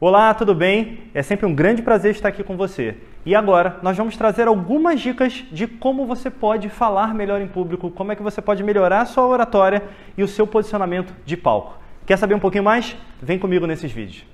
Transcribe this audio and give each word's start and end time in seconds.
Olá, 0.00 0.32
tudo 0.32 0.54
bem? 0.54 1.00
É 1.12 1.24
sempre 1.24 1.44
um 1.44 1.52
grande 1.52 1.82
prazer 1.82 2.12
estar 2.12 2.28
aqui 2.28 2.44
com 2.44 2.56
você. 2.56 2.98
E 3.26 3.34
agora 3.34 3.80
nós 3.82 3.96
vamos 3.96 4.16
trazer 4.16 4.46
algumas 4.46 5.00
dicas 5.00 5.44
de 5.50 5.66
como 5.66 6.06
você 6.06 6.30
pode 6.30 6.68
falar 6.68 7.12
melhor 7.12 7.40
em 7.40 7.48
público, 7.48 7.90
como 7.90 8.12
é 8.12 8.14
que 8.14 8.22
você 8.22 8.40
pode 8.40 8.62
melhorar 8.62 9.00
a 9.00 9.06
sua 9.06 9.26
oratória 9.26 9.82
e 10.16 10.22
o 10.22 10.28
seu 10.28 10.46
posicionamento 10.46 11.12
de 11.26 11.36
palco. 11.36 11.76
Quer 12.06 12.16
saber 12.16 12.34
um 12.34 12.38
pouquinho 12.38 12.62
mais? 12.62 12.96
Vem 13.20 13.40
comigo 13.40 13.66
nesses 13.66 13.90
vídeos. 13.90 14.24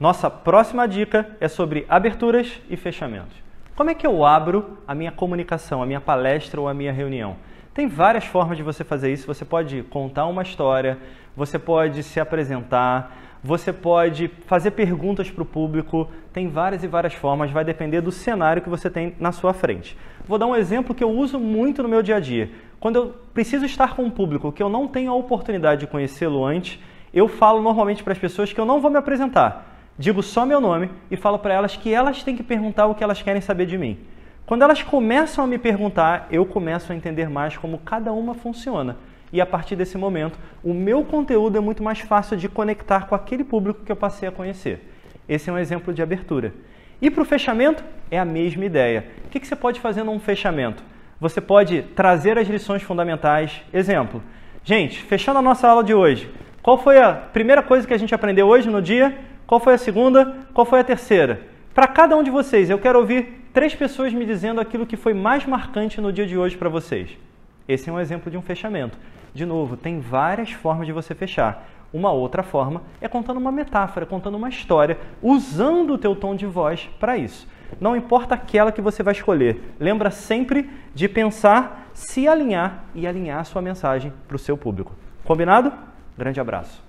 Nossa 0.00 0.30
próxima 0.30 0.88
dica 0.88 1.36
é 1.38 1.46
sobre 1.46 1.84
aberturas 1.90 2.50
e 2.70 2.76
fechamentos. 2.78 3.36
Como 3.76 3.90
é 3.90 3.94
que 3.94 4.06
eu 4.06 4.24
abro 4.24 4.78
a 4.88 4.94
minha 4.94 5.12
comunicação, 5.12 5.82
a 5.82 5.86
minha 5.86 6.00
palestra 6.00 6.58
ou 6.58 6.68
a 6.68 6.72
minha 6.72 6.90
reunião? 6.90 7.36
Tem 7.74 7.86
várias 7.86 8.24
formas 8.24 8.56
de 8.56 8.62
você 8.62 8.82
fazer 8.82 9.12
isso. 9.12 9.26
Você 9.26 9.44
pode 9.44 9.82
contar 9.84 10.24
uma 10.24 10.42
história, 10.42 10.96
você 11.36 11.58
pode 11.58 12.02
se 12.02 12.18
apresentar, 12.18 13.14
você 13.42 13.72
pode 13.72 14.28
fazer 14.46 14.70
perguntas 14.72 15.30
para 15.30 15.42
o 15.42 15.46
público. 15.46 16.08
Tem 16.32 16.48
várias 16.48 16.84
e 16.84 16.86
várias 16.86 17.14
formas, 17.14 17.50
vai 17.50 17.64
depender 17.64 18.00
do 18.00 18.12
cenário 18.12 18.62
que 18.62 18.68
você 18.68 18.88
tem 18.88 19.14
na 19.18 19.32
sua 19.32 19.52
frente. 19.52 19.96
Vou 20.26 20.38
dar 20.38 20.46
um 20.46 20.54
exemplo 20.54 20.94
que 20.94 21.02
eu 21.02 21.10
uso 21.10 21.38
muito 21.38 21.82
no 21.82 21.88
meu 21.88 22.02
dia 22.02 22.16
a 22.16 22.20
dia. 22.20 22.50
Quando 22.78 22.96
eu 22.96 23.14
preciso 23.34 23.64
estar 23.64 23.96
com 23.96 24.04
um 24.04 24.10
público 24.10 24.52
que 24.52 24.62
eu 24.62 24.68
não 24.68 24.86
tenho 24.86 25.10
a 25.10 25.14
oportunidade 25.14 25.80
de 25.80 25.86
conhecê-lo 25.86 26.44
antes, 26.44 26.78
eu 27.12 27.28
falo 27.28 27.60
normalmente 27.60 28.02
para 28.02 28.12
as 28.12 28.18
pessoas 28.18 28.52
que 28.52 28.60
eu 28.60 28.64
não 28.64 28.80
vou 28.80 28.90
me 28.90 28.96
apresentar. 28.96 29.70
Digo 29.98 30.22
só 30.22 30.46
meu 30.46 30.60
nome 30.60 30.90
e 31.10 31.16
falo 31.16 31.38
para 31.38 31.52
elas 31.52 31.76
que 31.76 31.92
elas 31.92 32.22
têm 32.22 32.36
que 32.36 32.42
perguntar 32.42 32.86
o 32.86 32.94
que 32.94 33.04
elas 33.04 33.20
querem 33.20 33.40
saber 33.40 33.66
de 33.66 33.76
mim. 33.76 33.98
Quando 34.46 34.62
elas 34.62 34.82
começam 34.82 35.44
a 35.44 35.46
me 35.46 35.58
perguntar, 35.58 36.26
eu 36.30 36.44
começo 36.44 36.92
a 36.92 36.96
entender 36.96 37.28
mais 37.28 37.56
como 37.56 37.78
cada 37.78 38.12
uma 38.12 38.34
funciona. 38.34 38.96
E 39.32 39.40
a 39.40 39.46
partir 39.46 39.74
desse 39.74 39.96
momento, 39.96 40.38
o 40.62 40.74
meu 40.74 41.02
conteúdo 41.04 41.56
é 41.56 41.60
muito 41.60 41.82
mais 41.82 42.00
fácil 42.00 42.36
de 42.36 42.48
conectar 42.48 43.06
com 43.06 43.14
aquele 43.14 43.42
público 43.42 43.82
que 43.84 43.90
eu 43.90 43.96
passei 43.96 44.28
a 44.28 44.32
conhecer. 44.32 44.86
Esse 45.28 45.48
é 45.48 45.52
um 45.52 45.58
exemplo 45.58 45.94
de 45.94 46.02
abertura. 46.02 46.52
E 47.00 47.10
para 47.10 47.22
o 47.22 47.24
fechamento, 47.24 47.82
é 48.10 48.18
a 48.18 48.24
mesma 48.24 48.64
ideia. 48.64 49.06
O 49.24 49.28
que, 49.28 49.44
você 49.44 49.56
pode 49.56 49.80
fazer 49.80 50.02
num 50.02 50.20
fechamento? 50.20 50.84
Você 51.18 51.40
pode 51.40 51.82
trazer 51.96 52.38
as 52.38 52.46
lições 52.46 52.82
fundamentais. 52.82 53.62
Exemplo. 53.72 54.22
Gente, 54.62 55.00
fechando 55.02 55.38
a 55.38 55.42
nossa 55.42 55.66
aula 55.66 55.82
de 55.82 55.94
hoje, 55.94 56.30
qual 56.62 56.78
foi 56.78 56.98
a 56.98 57.12
primeira 57.12 57.62
coisa 57.62 57.86
que 57.86 57.94
a 57.94 57.98
gente 57.98 58.14
aprendeu 58.14 58.46
hoje 58.46 58.68
no 58.68 58.82
dia? 58.82 59.18
Qual 59.46 59.58
foi 59.58 59.74
a 59.74 59.78
segunda? 59.78 60.36
Qual 60.52 60.64
foi 60.66 60.80
a 60.80 60.84
terceira? 60.84 61.40
Para 61.74 61.86
cada 61.86 62.16
um 62.16 62.22
de 62.22 62.30
vocês, 62.30 62.68
eu 62.68 62.78
quero 62.78 62.98
ouvir 62.98 63.48
três 63.52 63.74
pessoas 63.74 64.12
me 64.12 64.26
dizendo 64.26 64.60
aquilo 64.60 64.86
que 64.86 64.96
foi 64.96 65.14
mais 65.14 65.46
marcante 65.46 66.00
no 66.00 66.12
dia 66.12 66.26
de 66.26 66.36
hoje 66.36 66.56
para 66.56 66.68
vocês. 66.68 67.10
Esse 67.66 67.88
é 67.88 67.92
um 67.92 67.98
exemplo 67.98 68.30
de 68.30 68.36
um 68.36 68.42
fechamento. 68.42 68.96
De 69.34 69.46
novo, 69.46 69.76
tem 69.76 70.00
várias 70.00 70.52
formas 70.52 70.86
de 70.86 70.92
você 70.92 71.14
fechar. 71.14 71.66
Uma 71.92 72.10
outra 72.10 72.42
forma 72.42 72.82
é 73.00 73.08
contando 73.08 73.36
uma 73.36 73.52
metáfora, 73.52 74.06
contando 74.06 74.36
uma 74.36 74.48
história, 74.48 74.98
usando 75.22 75.94
o 75.94 75.98
teu 75.98 76.16
tom 76.16 76.34
de 76.34 76.46
voz 76.46 76.88
para 76.98 77.16
isso. 77.16 77.46
Não 77.80 77.96
importa 77.96 78.34
aquela 78.34 78.72
que 78.72 78.80
você 78.80 79.02
vai 79.02 79.12
escolher. 79.12 79.74
Lembra 79.78 80.10
sempre 80.10 80.70
de 80.94 81.08
pensar, 81.08 81.90
se 81.94 82.26
alinhar 82.26 82.84
e 82.94 83.06
alinhar 83.06 83.40
a 83.40 83.44
sua 83.44 83.62
mensagem 83.62 84.12
para 84.26 84.36
o 84.36 84.38
seu 84.38 84.56
público. 84.56 84.92
Combinado? 85.24 85.72
Grande 86.16 86.40
abraço. 86.40 86.82